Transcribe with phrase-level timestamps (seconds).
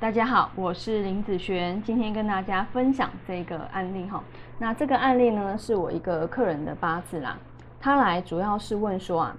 [0.00, 4.22] 大家好，我是林子璇，今天跟大家分享这个案例哈。
[4.56, 7.36] 那这个案例呢，是我一个客人的八字啦。
[7.80, 9.36] 他来主要是问说啊，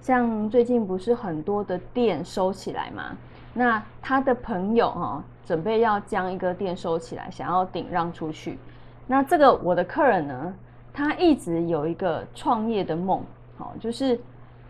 [0.00, 3.16] 像最近不是很多的店收起来吗？
[3.54, 8.58] 那他的朋友哈，准备要将一个店收起来，想要顶让出去。
[9.06, 10.52] 那这个我的客人呢，
[10.92, 13.22] 他一直有一个创业的梦，
[13.56, 14.20] 好，就是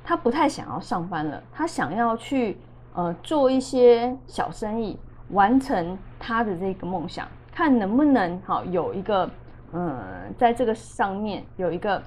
[0.04, 2.58] 他不太想要上班了，他想要去
[2.92, 4.98] 呃做一些小生意。
[5.32, 9.28] 完成他的这个梦想，看能不能好有一个
[9.72, 9.98] 嗯，
[10.36, 12.02] 在这个上面有一个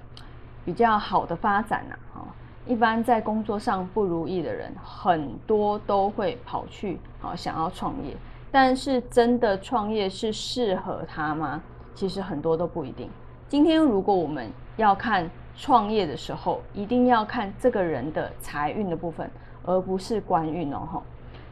[0.66, 1.96] 比较好的发展呐。
[2.14, 2.26] 哈，
[2.66, 8.16] 一般在工作上不如意的人，很多都会跑去好想要创业，
[8.52, 11.62] 但是真的创业是适合他吗？
[11.96, 13.10] 其实很多都不一定。
[13.48, 19.30] 今天如果我们要看创业的时候，一定要看这个人的财运的部分，
[19.64, 21.02] 而不是官运哦。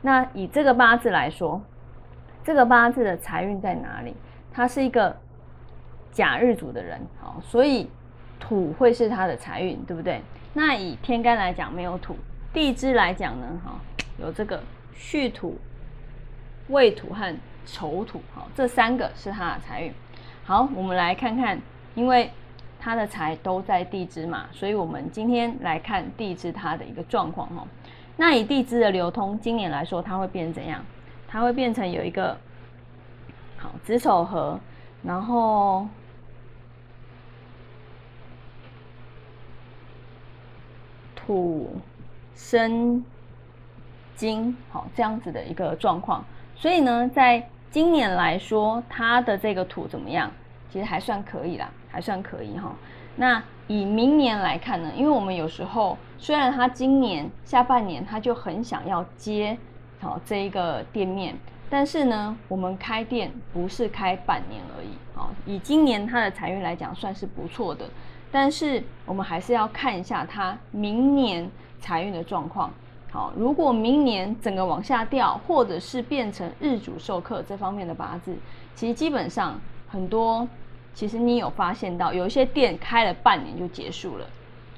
[0.01, 1.61] 那以这个八字来说，
[2.43, 4.15] 这个八字的财运在哪里？
[4.51, 5.15] 他是一个
[6.11, 7.89] 甲日主的人，好，所以
[8.39, 10.21] 土会是他的财运，对不对？
[10.53, 12.17] 那以天干来讲没有土，
[12.51, 13.79] 地支来讲呢，哈，
[14.17, 14.61] 有这个
[14.93, 15.57] 戌土、
[16.67, 17.33] 未土和
[17.65, 19.93] 丑土，好，这三个是他的财运。
[20.43, 21.57] 好，我们来看看，
[21.93, 22.31] 因为
[22.79, 27.67] 他的财都在地支嘛，所以我们今天来看地支它的一个状况，哈。
[28.17, 30.83] 那以地支的流通，今年来说，它会变怎样？
[31.27, 32.37] 它会变成有一个
[33.57, 34.59] 好子丑合，
[35.01, 35.87] 然后
[41.15, 41.75] 土
[42.35, 43.03] 生
[44.15, 46.23] 金，好这样子的一个状况。
[46.55, 50.29] 所以呢，在今年来说，它的这个土怎么样？
[50.69, 52.75] 其实还算可以啦，还算可以哈。
[53.15, 54.91] 那以明年来看呢？
[54.95, 59.57] 因为我们有时候虽然他今年下半年他就很想要接
[59.99, 61.37] 好这一个店面，
[61.69, 65.29] 但是呢，我们开店不是开半年而已啊。
[65.45, 67.85] 以今年他的财运来讲，算是不错的，
[68.31, 72.71] 但是我们还是要看一下他明年财运的状况。
[73.11, 78.35] 好，如果明年整个往下掉，或者是变成日主受克这方面的八字，
[78.73, 80.47] 其实基本上很多。
[80.93, 84.25] 其实你有发现到有一些店开了半年就结束了，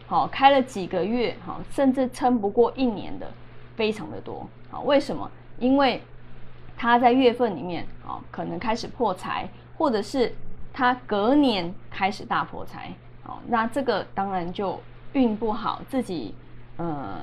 [0.08, 3.30] 好，开了几个月，好，甚至撑不过一年的，
[3.76, 5.30] 非常的多，好，为什么？
[5.60, 6.02] 因为
[6.78, 9.48] 他在月份里面，好，可能开始破财，
[9.78, 10.34] 或者是
[10.72, 12.92] 他隔年开始大破财，
[13.24, 14.80] 好，那这个当然就
[15.14, 16.34] 运不好，自己，
[16.78, 17.20] 呃，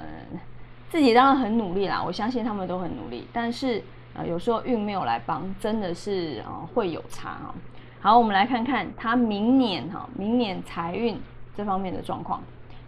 [0.91, 3.83] 自己当然很努力啦，我相信他们都很努力，但是
[4.15, 7.55] 呃，有时候运没有来帮，真的是啊会有差啊。
[8.03, 11.21] 好，我们来看看他明年哈，明年财运
[11.55, 12.43] 这方面的状况。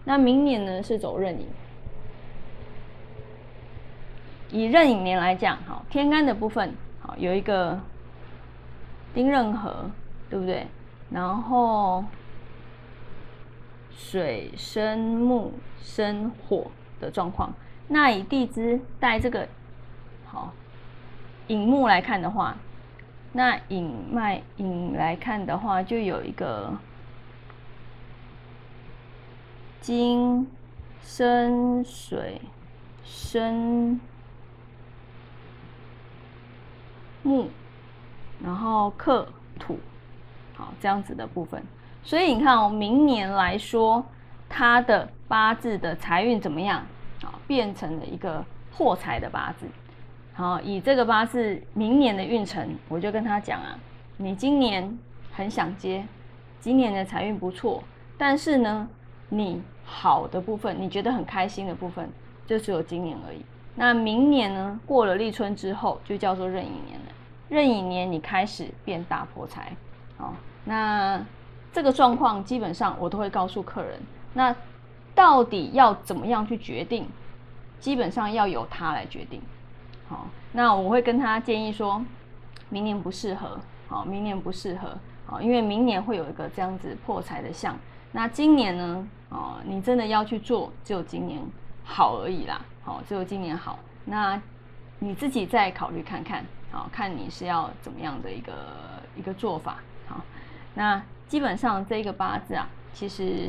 [0.04, 1.46] 那明年呢是走壬寅，
[4.50, 7.78] 以壬寅年来讲，哈，天干的部分好有一个
[9.12, 9.90] 丁壬合，
[10.30, 10.66] 对不对？
[11.10, 12.02] 然后
[13.90, 15.52] 水生木
[15.82, 16.68] 生火
[16.98, 17.52] 的状况。
[17.88, 19.46] 那以地支带这个
[20.24, 20.54] 好
[21.48, 22.56] 寅木来看的话。
[23.32, 26.70] 那引脉引来看的话，就有一个
[29.80, 30.46] 金
[31.02, 32.40] 生水
[33.04, 33.98] 生
[37.22, 37.48] 木，
[38.42, 39.26] 然后克
[39.58, 39.78] 土，
[40.54, 41.62] 好这样子的部分。
[42.04, 44.04] 所以你看哦，明年来说，
[44.48, 46.84] 他的八字的财运怎么样？
[47.22, 49.66] 啊，变成了一个破财的八字。
[50.34, 53.78] 好，以这个八字明年的运程，我就跟他讲啊，
[54.16, 54.98] 你今年
[55.30, 56.02] 很想接，
[56.58, 57.84] 今年的财运不错，
[58.16, 58.88] 但是呢，
[59.28, 62.08] 你好的部分，你觉得很开心的部分，
[62.46, 63.44] 就只有今年而已。
[63.74, 67.06] 那明年呢，过了立春之后，就叫做壬寅年了。
[67.50, 69.76] 壬寅年你开始变大破财，
[70.16, 71.22] 好，那
[71.74, 74.00] 这个状况基本上我都会告诉客人，
[74.32, 74.56] 那
[75.14, 77.06] 到底要怎么样去决定？
[77.78, 79.42] 基本上要由他来决定。
[80.12, 82.04] 好，那我会跟他建议说，
[82.68, 84.94] 明年不适合，好，明年不适合，
[85.24, 87.74] 好，因为明年会有一个这样子破财的相。
[88.12, 91.40] 那今年呢，哦，你真的要去做，只有今年
[91.82, 93.78] 好而已啦，好，只有今年好。
[94.04, 94.38] 那
[94.98, 98.52] 你自己再考虑看看，好，看你是要怎么样的一个
[99.16, 100.20] 一个做法，好。
[100.74, 103.48] 那基本上这个八字啊，其实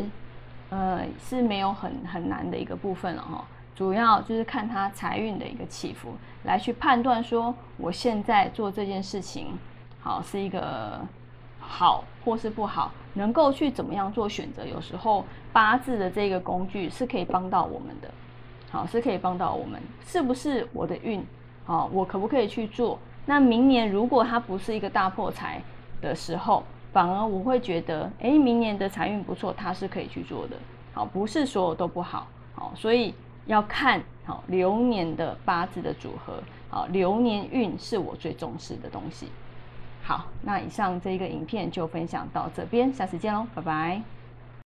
[0.69, 3.45] 呃是没有很很难的一个部分了哈。
[3.75, 9.57] 主要就是看他财运的一个起伏，来去判断说我现在做这件事情，
[9.99, 10.99] 好是一个
[11.59, 14.65] 好或是不好，能够去怎么样做选择。
[14.65, 18.11] 有时候八字的这个工具是可以帮到我们的，
[18.69, 21.25] 好是可以帮到我们，是不是我的运？
[21.65, 22.99] 好，我可不可以去做？
[23.25, 25.61] 那明年如果它不是一个大破财
[26.01, 26.61] 的时候，
[26.91, 30.57] 反而我会觉得，哎，明年的财运不错，它是可以去做的。
[30.93, 32.27] 好，不是所有都不好。
[32.53, 33.15] 好，所以
[33.45, 36.41] 要看好流年的八字的组合。
[36.69, 39.27] 好，流年运是我最重视的东西。
[40.01, 44.01] 好，那以上这个影片就分享到这边，下次见喽，拜拜。